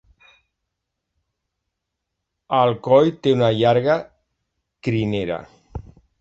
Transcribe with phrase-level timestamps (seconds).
[2.61, 3.99] El coll té una llarga
[4.89, 5.39] crinera.